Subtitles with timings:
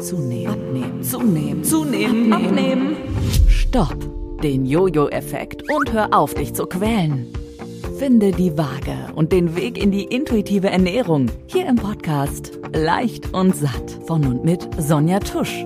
[0.00, 2.96] Zunehmen, abnehmen, zunehmen, zunehmen, abnehmen.
[3.48, 3.96] Stopp!
[4.42, 7.32] Den Jojo-Effekt und hör auf, dich zu quälen.
[7.98, 13.56] Finde die Waage und den Weg in die intuitive Ernährung hier im Podcast Leicht und
[13.56, 15.64] Satt von und mit Sonja Tusch.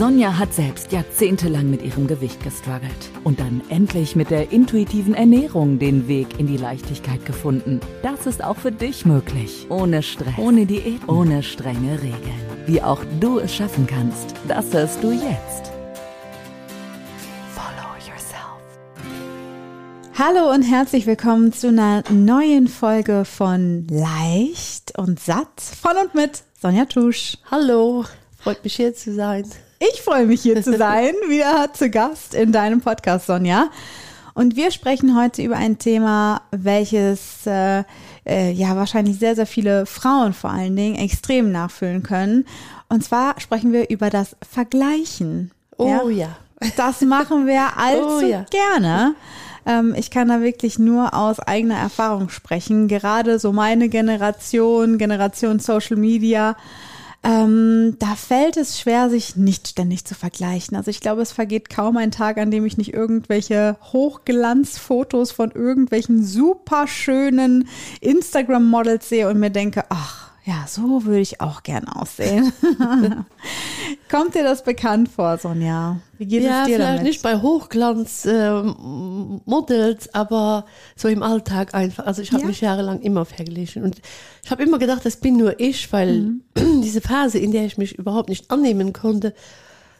[0.00, 5.78] Sonja hat selbst jahrzehntelang mit ihrem Gewicht gestruggelt und dann endlich mit der intuitiven Ernährung
[5.78, 7.80] den Weg in die Leichtigkeit gefunden.
[8.02, 9.66] Das ist auch für dich möglich.
[9.68, 12.40] Ohne Stress, ohne Diät, ohne strenge Regeln.
[12.64, 15.70] Wie auch du es schaffen kannst, das hörst du jetzt.
[17.54, 18.62] Follow yourself.
[20.14, 26.42] Hallo und herzlich willkommen zu einer neuen Folge von Leicht und Satt von und mit
[26.58, 27.36] Sonja Tusch.
[27.50, 28.06] Hallo,
[28.38, 29.44] freut mich hier zu sein.
[29.82, 33.70] Ich freue mich hier zu sein, wieder zu Gast in deinem Podcast, Sonja.
[34.34, 37.84] Und wir sprechen heute über ein Thema, welches äh,
[38.26, 42.44] äh, ja wahrscheinlich sehr, sehr viele Frauen vor allen Dingen extrem nachfühlen können.
[42.90, 45.50] Und zwar sprechen wir über das Vergleichen.
[45.78, 46.26] Oh ja.
[46.60, 46.70] ja.
[46.76, 48.44] Das machen wir allzu oh, ja.
[48.50, 49.14] gerne.
[49.64, 52.86] Ähm, ich kann da wirklich nur aus eigener Erfahrung sprechen.
[52.86, 56.54] Gerade so meine Generation, Generation Social Media,
[57.22, 60.76] ähm, da fällt es schwer, sich nicht ständig zu vergleichen.
[60.76, 65.50] Also ich glaube, es vergeht kaum ein Tag, an dem ich nicht irgendwelche Hochglanzfotos von
[65.50, 67.68] irgendwelchen superschönen
[68.00, 72.52] Instagram-Models sehe und mir denke, ach, ja, so würde ich auch gern aussehen.
[74.10, 76.00] Kommt dir das bekannt vor, Sonja?
[76.18, 77.04] Wie geht ja, es dir vielleicht damit?
[77.04, 80.64] nicht bei Hochglanz-Models, äh, aber
[80.96, 82.06] so im Alltag einfach.
[82.06, 82.48] Also ich habe ja?
[82.48, 84.02] mich jahrelang immer verglichen und
[84.42, 86.42] ich habe immer gedacht, das bin nur ich, weil mhm.
[86.82, 89.32] diese Phase, in der ich mich überhaupt nicht annehmen konnte,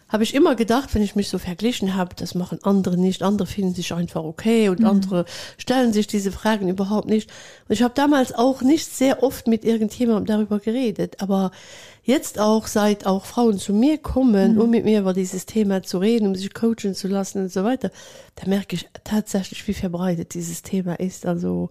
[0.08, 3.47] habe ich immer gedacht, wenn ich mich so verglichen habe, das machen andere nicht, andere
[3.47, 4.86] finden sich einfach okay und mhm.
[4.86, 5.25] andere
[5.56, 7.31] stellen sich diese Fragen überhaupt nicht.
[7.69, 11.53] Und ich habe damals auch nicht sehr oft mit irgendjemandem darüber geredet, aber
[12.02, 14.60] jetzt auch, seit auch Frauen zu mir kommen, mhm.
[14.60, 17.64] um mit mir über dieses Thema zu reden, um sich coachen zu lassen und so
[17.64, 17.90] weiter,
[18.36, 21.26] da merke ich tatsächlich, wie verbreitet dieses Thema ist.
[21.26, 21.70] Also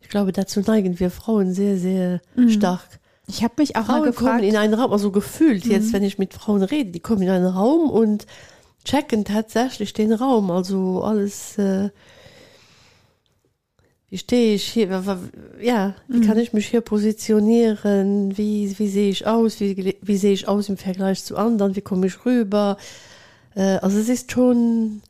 [0.00, 2.50] ich glaube, dazu neigen wir Frauen sehr, sehr mhm.
[2.50, 3.00] stark.
[3.26, 5.92] Ich habe mich auch Frauen mal gefragt, kommen in einen Raum, also gefühlt jetzt, mhm.
[5.94, 8.26] wenn ich mit Frauen rede, die kommen in einen Raum und
[8.84, 11.56] checken tatsächlich den Raum, also alles.
[11.58, 11.90] Äh,
[14.12, 14.90] wie stehe ich hier?
[15.62, 16.26] Ja, wie mhm.
[16.26, 18.36] kann ich mich hier positionieren?
[18.36, 19.58] Wie, wie sehe ich aus?
[19.58, 21.76] Wie, wie sehe ich aus im Vergleich zu anderen?
[21.76, 22.76] Wie komme ich rüber?
[23.54, 25.00] Äh, also es ist schon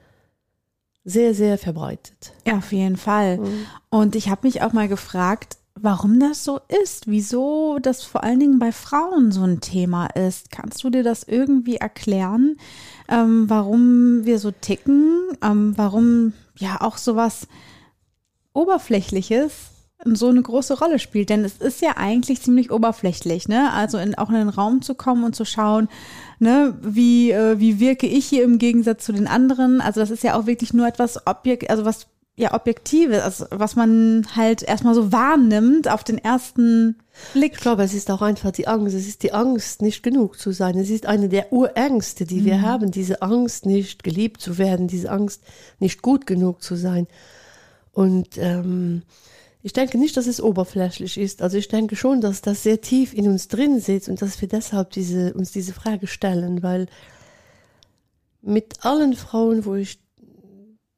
[1.03, 2.33] sehr, sehr verbreitet.
[2.47, 3.39] Ja, auf jeden Fall.
[3.39, 3.67] Mhm.
[3.91, 8.39] Und ich habe mich auch mal gefragt, warum das so ist, wieso das vor allen
[8.39, 10.53] Dingen bei Frauen so ein Thema ist.
[10.53, 12.57] Kannst du dir das irgendwie erklären,
[13.09, 17.49] ähm, warum wir so ticken, ähm, warum ja auch sowas
[18.53, 19.73] Oberflächliches
[20.05, 21.31] so eine große Rolle spielt.
[21.31, 23.73] Denn es ist ja eigentlich ziemlich oberflächlich, ne?
[23.73, 25.89] Also in, auch in den Raum zu kommen und zu schauen,
[26.39, 29.81] ne, wie, äh, wie wirke ich hier im Gegensatz zu den anderen.
[29.81, 33.77] Also das ist ja auch wirklich nur etwas Objekt, also was ja Objektive, also was
[33.77, 36.97] man halt erstmal so wahrnimmt auf den ersten
[37.35, 37.53] Blick.
[37.55, 38.97] Ich glaube, es ist auch einfach die Angst.
[38.97, 40.79] Es ist die Angst, nicht genug zu sein.
[40.79, 42.45] Es ist eine der Urängste, die mhm.
[42.47, 42.91] wir haben.
[42.91, 45.43] Diese Angst, nicht geliebt zu werden, diese Angst,
[45.79, 47.07] nicht gut genug zu sein.
[47.93, 49.03] Und ähm,
[49.63, 51.41] ich denke nicht, dass es oberflächlich ist.
[51.41, 54.49] Also ich denke schon, dass das sehr tief in uns drin sitzt und dass wir
[54.49, 56.87] deshalb diese, uns diese Frage stellen, weil
[58.41, 60.01] mit allen Frauen, wo ich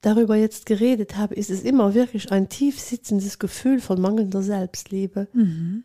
[0.01, 5.29] darüber jetzt geredet habe, ist es immer wirklich ein tief sitzendes Gefühl von mangelnder Selbstliebe.
[5.33, 5.85] Mhm.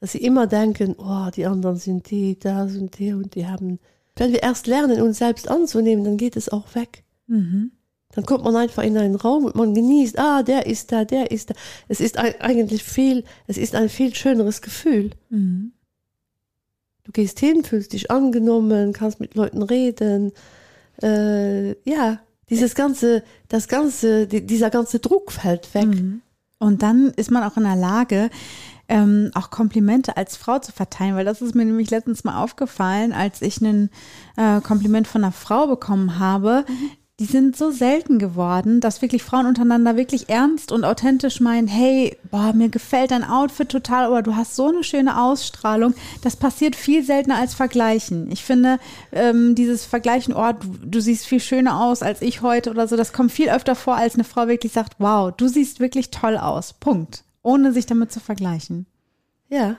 [0.00, 3.78] Dass sie immer denken, oh, die anderen sind die, das und die und die haben.
[4.16, 7.04] Wenn wir erst lernen, uns selbst anzunehmen, dann geht es auch weg.
[7.26, 7.72] Mhm.
[8.12, 11.30] Dann kommt man einfach in einen Raum und man genießt, ah, der ist da, der
[11.30, 11.54] ist da.
[11.88, 15.10] Es ist eigentlich viel, es ist ein viel schöneres Gefühl.
[15.30, 15.72] Mhm.
[17.04, 20.32] Du gehst hin, fühlst dich angenommen, kannst mit Leuten reden.
[21.02, 25.86] Äh, ja, dieses ganze, das ganze, dieser ganze Druck fällt weg.
[25.86, 26.20] Mhm.
[26.58, 28.30] Und dann ist man auch in der Lage,
[28.88, 33.12] ähm, auch Komplimente als Frau zu verteilen, weil das ist mir nämlich letztens mal aufgefallen,
[33.12, 33.90] als ich ein
[34.36, 36.90] äh, Kompliment von einer Frau bekommen habe, mhm
[37.22, 42.18] die sind so selten geworden, dass wirklich Frauen untereinander wirklich ernst und authentisch meinen, hey,
[42.32, 45.94] boah, mir gefällt dein Outfit total, aber du hast so eine schöne Ausstrahlung.
[46.22, 48.28] Das passiert viel seltener als Vergleichen.
[48.32, 48.80] Ich finde,
[49.12, 52.96] ähm, dieses Vergleichen, oh, du, du siehst viel schöner aus als ich heute oder so,
[52.96, 56.36] das kommt viel öfter vor, als eine Frau wirklich sagt, wow, du siehst wirklich toll
[56.36, 56.72] aus.
[56.72, 57.22] Punkt.
[57.44, 58.86] Ohne sich damit zu vergleichen.
[59.48, 59.76] Ja.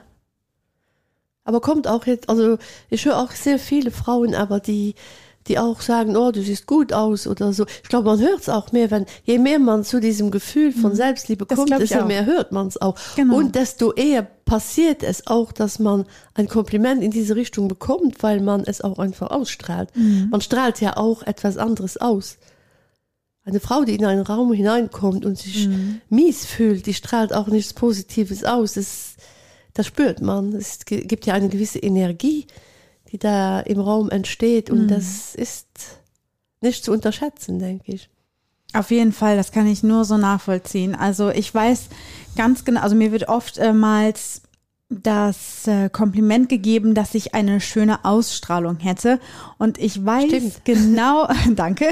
[1.44, 2.56] Aber kommt auch jetzt, also
[2.88, 4.94] ich höre auch sehr viele Frauen, aber die
[5.48, 7.66] die auch sagen, oh, du siehst gut aus oder so.
[7.82, 10.94] Ich glaube, man hört es auch mehr, wenn je mehr man zu diesem Gefühl von
[10.94, 12.06] Selbstliebe Das kommt, desto auch.
[12.06, 12.96] mehr hört man es auch.
[13.16, 13.36] Genau.
[13.36, 18.40] Und desto eher passiert es auch, dass man ein Kompliment in diese Richtung bekommt, weil
[18.40, 19.90] man es auch einfach ausstrahlt.
[20.30, 22.38] Man strahlt ja auch etwas anderes aus.
[23.46, 25.68] Eine Frau, die in einen Raum hineinkommt und sich
[26.08, 28.72] mies fühlt, die strahlt auch nichts Positives aus.
[28.74, 29.16] Das,
[29.74, 30.54] das spürt man.
[30.54, 32.46] Es gi- gibt ja eine gewisse Energie,
[33.14, 35.68] die da im Raum entsteht und das ist
[36.60, 38.10] nicht zu unterschätzen, denke ich.
[38.72, 40.96] Auf jeden Fall, das kann ich nur so nachvollziehen.
[40.96, 41.90] Also ich weiß
[42.36, 44.42] ganz genau, also mir wird oftmals
[44.88, 49.20] das äh, Kompliment gegeben, dass ich eine schöne Ausstrahlung hätte.
[49.58, 50.60] Und ich weiß Stimmt.
[50.64, 51.90] genau, danke,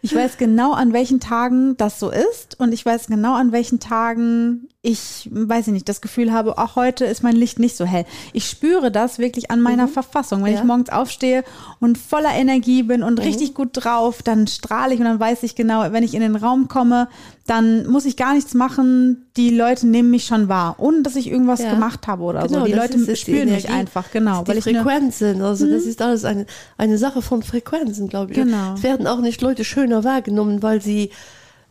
[0.00, 2.60] ich weiß genau, an welchen Tagen das so ist.
[2.60, 6.76] Und ich weiß genau, an welchen Tagen ich, weiß ich nicht, das Gefühl habe, ach,
[6.76, 8.04] heute ist mein Licht nicht so hell.
[8.32, 10.44] Ich spüre das wirklich an meiner Verfassung.
[10.44, 10.60] Wenn Ja.
[10.60, 11.42] ich morgens aufstehe
[11.80, 15.56] und voller Energie bin und richtig gut drauf, dann strahle ich und dann weiß ich
[15.56, 17.08] genau, wenn ich in den Raum komme,
[17.46, 19.26] dann muss ich gar nichts machen.
[19.36, 21.70] Die Leute nehmen mich schon wahr, ohne dass ich irgendwas Ja.
[21.70, 22.66] gemacht habe oder Genau, so.
[22.66, 24.42] Die Leute ist spüren mich einfach, genau.
[24.42, 26.46] die weil ich eine, Frequenzen, also das ist alles eine,
[26.78, 28.38] eine Sache von Frequenzen, glaube ich.
[28.38, 28.74] Genau.
[28.74, 31.10] Es werden auch nicht Leute schöner wahrgenommen, weil sie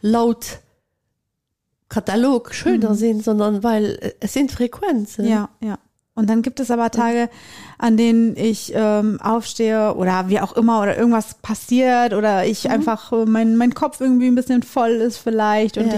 [0.01, 0.59] laut
[1.89, 5.25] Katalog schöner sind, sondern weil äh, es sind Frequenzen.
[5.27, 5.77] Ja, ja.
[6.17, 7.29] Und dann gibt es aber Tage,
[7.77, 12.51] an denen ich ähm, aufstehe oder wie auch immer oder irgendwas passiert oder Mhm.
[12.51, 15.95] ich einfach äh, mein, mein Kopf irgendwie ein bisschen voll ist vielleicht und Ja,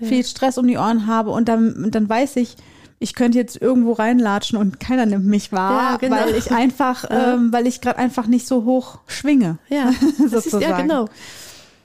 [0.00, 2.56] ich viel Stress um die Ohren habe und dann, dann weiß ich,
[2.98, 6.16] ich könnte jetzt irgendwo reinlatschen und keiner nimmt mich wahr, Ja, genau.
[6.16, 9.58] weil ich einfach, ähm, weil ich gerade einfach nicht so hoch schwinge.
[9.68, 10.72] Ja, das ist, ja Sozusagen.
[10.84, 10.88] Mhm.
[10.88, 11.08] genau.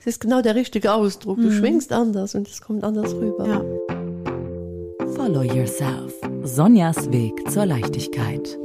[0.06, 1.38] Es ist genau der richtige Ausdruck.
[1.40, 3.48] Du schwingst anders und es kommt anders rüber.
[3.48, 5.06] Ja.
[5.16, 6.12] Follow Yourself.
[6.42, 8.58] Sonjas Weg zur Leichtigkeit.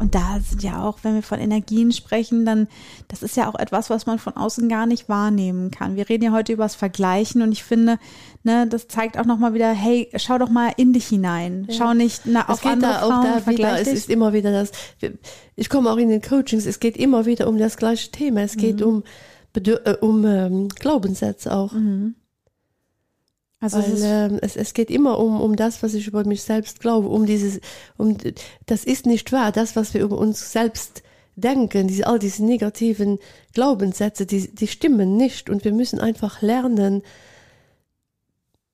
[0.00, 2.66] Und da sind ja auch, wenn wir von Energien sprechen, dann,
[3.06, 5.94] das ist ja auch etwas, was man von außen gar nicht wahrnehmen kann.
[5.94, 8.00] Wir reden ja heute über das Vergleichen und ich finde,
[8.42, 11.68] ne, das zeigt auch nochmal wieder, hey, schau doch mal in dich hinein.
[11.70, 14.10] Schau nicht na, Es auf geht andere da auch Frauen und da wieder, es ist
[14.10, 14.72] immer wieder das,
[15.54, 18.40] ich komme auch in den Coachings, es geht immer wieder um das gleiche Thema.
[18.42, 18.86] Es geht Mhm.
[18.86, 19.04] um,
[19.56, 21.72] Bedür äh, um ähm, Glaubenssätze auch.
[23.58, 26.26] also es Weil ist, ähm, es, es geht immer um, um das, was ich über
[26.26, 27.60] mich selbst glaube, um dieses,
[27.96, 28.18] um
[28.66, 31.02] das ist nicht wahr, das, was wir über uns selbst
[31.36, 33.18] denken, diese, all diese negativen
[33.54, 35.48] Glaubenssätze, die, die stimmen nicht.
[35.48, 37.02] Und wir müssen einfach lernen,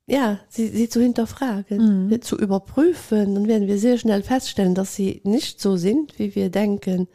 [0.07, 5.21] ja, sie, sie zu hinterfragen, zu überprüfen, dann werden wir sehr schnell feststellen, dass sie
[5.23, 7.07] nicht so sind, wie wir denken.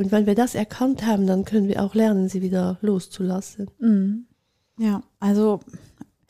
[0.00, 4.82] Und wenn wir das erkannt haben, dann können wir auch lernen, sie wieder loszulassen mm,
[4.82, 5.60] ja, also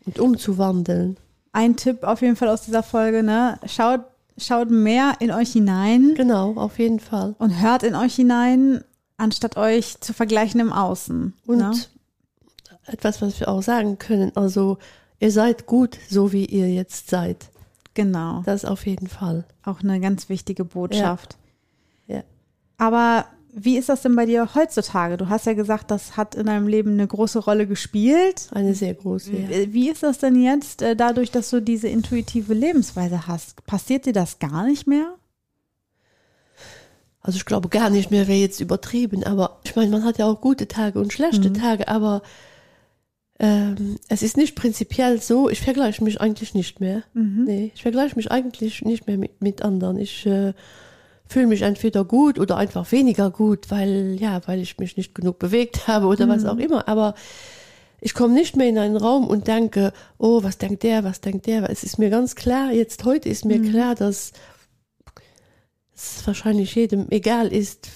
[0.05, 1.19] und umzuwandeln.
[1.53, 4.01] ein Tipp auf jeden Fall aus dieser Folge, ne, schaut,
[4.37, 7.37] schaut mehr in euch hinein Genau, auf jeden Fall.
[7.39, 8.83] und hört in euch hinein,
[9.19, 11.35] anstatt euch zu vergleichen im Außen.
[11.47, 11.73] Und ne?
[12.87, 14.79] etwas, was wir auch sagen können, also
[15.21, 17.51] ihr seid gut, so wie ihr jetzt seid.
[17.95, 18.43] Genau.
[18.47, 19.45] Das auf jeden Fall.
[19.63, 21.37] Auch eine ganz wichtige Botschaft.
[22.09, 22.25] Ja.
[22.79, 23.27] Aber
[23.65, 25.17] wie ist das denn bei dir heutzutage?
[25.17, 28.49] Du hast ja gesagt, das hat in deinem Leben eine große Rolle gespielt.
[28.53, 29.33] Eine sehr große.
[29.33, 29.49] Ja.
[29.49, 33.65] Äh, Wie ist das denn jetzt, äh, dadurch, dass du diese intuitive Lebensweise hast?
[33.67, 35.15] Passiert dir das gar nicht mehr?
[37.23, 40.27] Also ich glaube gar nicht mehr, wäre jetzt übertrieben, aber ich meine, man hat ja
[40.27, 42.23] auch gute Tage und schlechte Tage, aber
[43.39, 47.03] ähm, es ist nicht prinzipiell so, ich vergleiche mich eigentlich nicht mehr.
[47.45, 49.99] Nee, ich vergleiche mich eigentlich nicht mehr mit, mit anderen.
[49.99, 50.55] Ich äh,
[51.31, 55.39] fühle mich entweder gut oder einfach weniger gut, weil, ja, weil ich mich nicht genug
[55.39, 56.89] bewegt habe oder was auch immer.
[56.89, 57.15] Aber
[58.01, 61.47] ich komme nicht mehr in einen Raum und denke, oh, was denkt der, was denkt
[61.47, 61.71] der.
[61.71, 64.33] Es ist mir ganz klar, jetzt heute ist mir klar, dass
[65.95, 67.89] es wahrscheinlich jedem egal ist,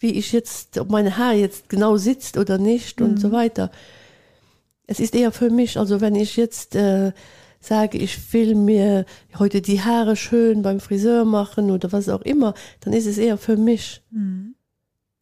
[0.00, 3.70] wie ich jetzt, ob mein Haar jetzt genau sitzt oder nicht und so weiter.
[4.88, 7.12] Es ist eher für mich, also wenn ich jetzt äh,
[7.66, 9.04] sage, ich will mir
[9.38, 13.36] heute die Haare schön beim Friseur machen oder was auch immer, dann ist es eher
[13.38, 14.02] für mich.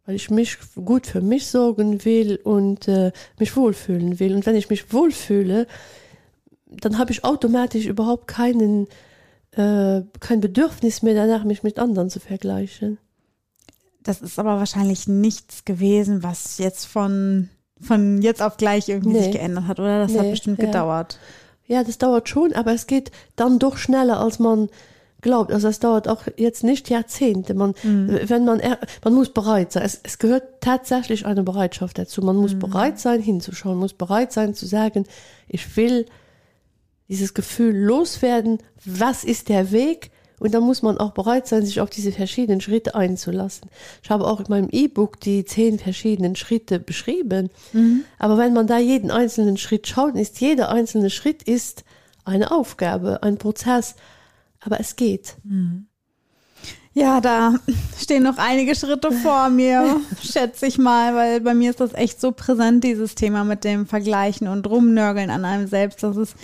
[0.06, 4.34] Weil ich mich gut für mich sorgen will und äh, mich wohlfühlen will.
[4.34, 5.66] Und wenn ich mich wohlfühle,
[6.66, 8.86] dann habe ich automatisch überhaupt keinen,
[9.52, 12.98] äh, kein Bedürfnis mehr danach, mich mit anderen zu vergleichen.
[14.02, 17.48] Das ist aber wahrscheinlich nichts gewesen, was jetzt von,
[17.80, 19.22] von jetzt auf gleich irgendwie Nee.
[19.22, 20.00] sich geändert hat, oder?
[20.00, 20.66] Das hat Nee, bestimmt ja.
[20.66, 21.18] gedauert.
[21.66, 24.68] Ja, das dauert schon, aber es geht dann doch schneller, als man
[25.22, 25.50] glaubt.
[25.50, 27.54] Also es dauert auch jetzt nicht Jahrzehnte.
[27.54, 28.60] Man, wenn man,
[29.02, 29.82] man muss bereit sein.
[29.82, 32.22] Es, es gehört tatsächlich eine Bereitschaft dazu.
[32.22, 35.06] Man muss bereit sein, hinzuschauen, muss bereit sein zu sagen,
[35.48, 36.06] ich will
[37.08, 38.58] dieses Gefühl loswerden.
[38.84, 40.10] Was ist der Weg?
[40.44, 43.70] Und da muss man auch bereit sein, sich auf diese verschiedenen Schritte einzulassen.
[44.02, 47.48] Ich habe auch in meinem E-Book die zehn verschiedenen Schritte beschrieben.
[47.72, 48.04] Mhm.
[48.18, 51.84] Aber wenn man da jeden einzelnen Schritt schaut, ist jeder einzelne Schritt ist
[52.26, 53.94] eine Aufgabe, ein Prozess.
[54.60, 55.36] Aber es geht.
[55.44, 55.86] Mhm.
[56.92, 57.54] Ja, da
[57.98, 62.20] stehen noch einige Schritte vor mir, schätze ich mal, weil bei mir ist das echt
[62.20, 66.02] so präsent, dieses Thema mit dem Vergleichen und Rumnörgeln an einem selbst.
[66.02, 66.36] Das ist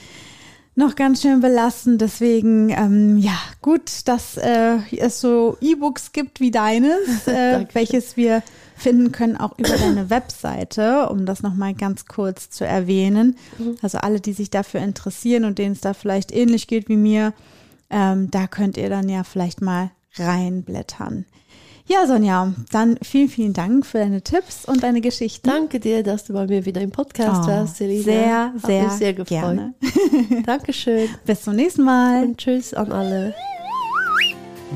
[0.74, 2.00] noch ganz schön belastend.
[2.00, 8.42] Deswegen, ähm, ja, gut, dass äh, es so E-Books gibt wie deines, äh, welches wir
[8.76, 13.36] finden können, auch über deine Webseite, um das nochmal ganz kurz zu erwähnen.
[13.58, 13.76] Mhm.
[13.82, 17.32] Also alle, die sich dafür interessieren und denen es da vielleicht ähnlich geht wie mir,
[17.90, 21.26] ähm, da könnt ihr dann ja vielleicht mal reinblättern.
[21.90, 25.48] Ja, Sonja, dann vielen, vielen Dank für deine Tipps und deine Geschichten.
[25.48, 28.04] Danke dir, dass du bei mir wieder im Podcast oh, warst, Selina.
[28.04, 29.26] Sehr, Hat sehr, sehr gefreut.
[29.28, 29.74] gerne.
[30.46, 31.08] Dankeschön.
[31.26, 32.22] Bis zum nächsten Mal.
[32.22, 33.34] Und tschüss an alle.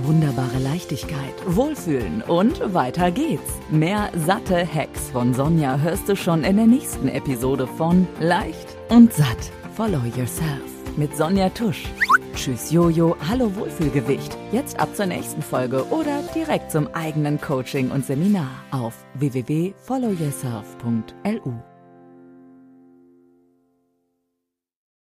[0.03, 3.53] Wunderbare Leichtigkeit, Wohlfühlen und weiter geht's.
[3.71, 9.13] Mehr satte Hacks von Sonja hörst du schon in der nächsten Episode von Leicht und
[9.13, 9.53] satt.
[9.77, 10.65] Follow yourself
[10.97, 11.85] mit Sonja Tusch.
[12.35, 14.37] Tschüss Jojo, hallo Wohlfühlgewicht.
[14.51, 21.74] Jetzt ab zur nächsten Folge oder direkt zum eigenen Coaching und Seminar auf www.followyourself.lu.